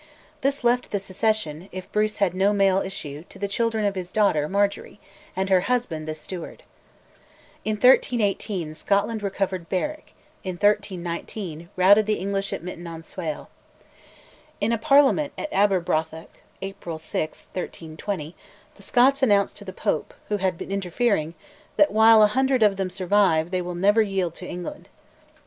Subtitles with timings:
[0.41, 4.11] This left the succession, if Bruce had no male issue, to the children of his
[4.11, 4.99] daughter, Marjory,
[5.35, 6.63] and her husband, the Steward.
[7.63, 13.47] In 1318 Scotland recovered Berwick, in 1319 routed the English at Mytton on Swale.
[14.59, 16.29] In a Parliament at Aberbrothock
[16.63, 18.35] (April 6, 1320)
[18.77, 21.35] the Scots announced to the Pope, who had been interfering,
[21.77, 24.89] that, while a hundred of them survive, they will never yield to England.